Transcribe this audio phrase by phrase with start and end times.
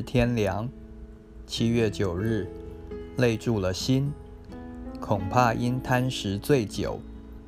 [0.00, 0.68] 天凉，
[1.46, 2.46] 七月九日，
[3.16, 4.12] 累住了心，
[5.00, 7.00] 恐怕因贪食醉酒，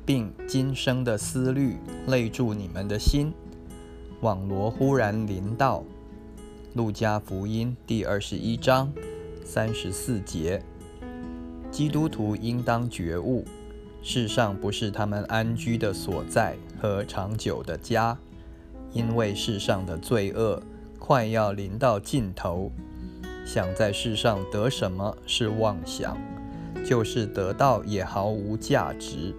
[0.05, 1.77] 并今生的思虑
[2.07, 3.33] 累住你们的心，
[4.21, 5.83] 网罗忽然临到。
[6.73, 8.91] 路加福音第二十一章
[9.45, 10.61] 三十四节，
[11.69, 13.45] 基督徒应当觉悟，
[14.01, 18.17] 世上不是他们安居的所在和长久的家，
[18.91, 20.61] 因为世上的罪恶。
[21.05, 22.71] 快要临到尽头，
[23.45, 26.17] 想在世上得什么是妄想，
[26.85, 29.35] 就是得到也毫无价值。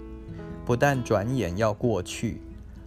[0.67, 2.43] 不但转眼要过去，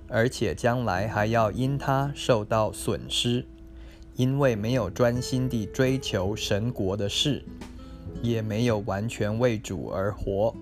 [0.07, 3.47] 而且将来还要因它受到损失，
[4.15, 7.43] 因为没有专心地追求神国的事，
[8.21, 10.53] 也没有完全为主而活，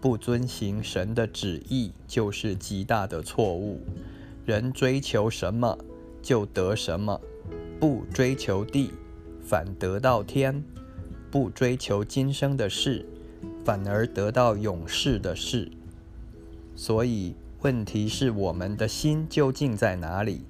[0.00, 3.80] 不遵行神的旨意，就是极大的错误。
[4.46, 5.76] 人追求什么，
[6.22, 7.20] 就得什么。
[7.80, 8.92] 不追求地，
[9.40, 10.62] 反得到天；
[11.30, 13.06] 不追求今生的事，
[13.64, 15.72] 反而得到永世的事。
[16.76, 20.42] 所以，问题是我们的心究竟在哪里？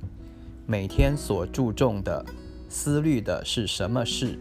[0.66, 2.26] 每天所注重的、
[2.68, 4.36] 思虑的是什么事？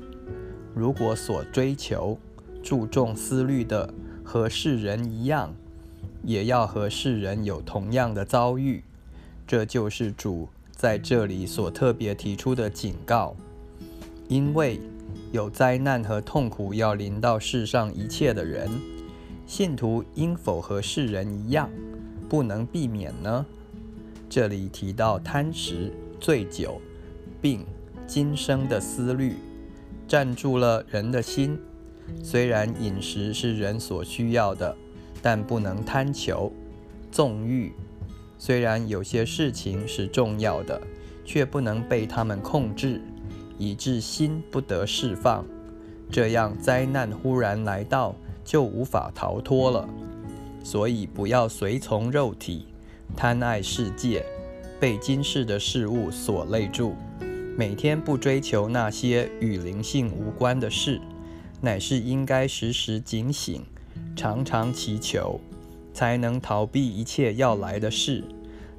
[0.73, 2.17] 如果所追求、
[2.63, 5.53] 注重、思虑的和世人一样，
[6.23, 8.83] 也要和世人有同样的遭遇，
[9.45, 10.49] 这就是主。
[10.79, 13.35] 在这里所特别提出的警告，
[14.29, 14.79] 因为
[15.33, 18.69] 有灾难和痛苦要临到世上一切的人，
[19.45, 21.69] 信徒应否和世人一样，
[22.29, 23.45] 不能避免呢？
[24.29, 26.79] 这里提到贪食、醉酒，
[27.41, 27.65] 并
[28.07, 29.35] 今生的思虑，
[30.07, 31.59] 占住了人的心。
[32.23, 34.77] 虽然饮食是人所需要的，
[35.21, 36.49] 但不能贪求、
[37.11, 37.73] 纵欲。
[38.39, 40.81] 虽然有些事情是重要的，
[41.25, 43.01] 却不能被他们控制，
[43.57, 45.45] 以致心不得释放。
[46.09, 49.87] 这样灾难忽然来到，就无法逃脱了。
[50.63, 52.65] 所以不要随从肉体，
[53.15, 54.25] 贪爱世界，
[54.79, 56.95] 被今世的事物所累住。
[57.57, 61.01] 每天不追求那些与灵性无关的事，
[61.59, 63.65] 乃是应该时时警醒，
[64.15, 65.41] 常常祈求。
[65.99, 68.23] 才能逃避一切要来的事，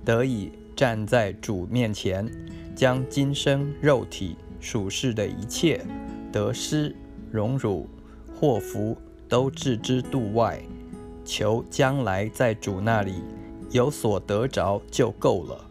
[0.06, 2.26] 得以站在主面前，
[2.74, 5.84] 将今生肉体属世的一切
[6.32, 6.96] 得失、
[7.30, 7.86] 荣辱、
[8.34, 8.96] 祸福
[9.28, 10.62] 都置之度外，
[11.22, 13.16] 求将来在主那里
[13.70, 15.69] 有所得着就够了。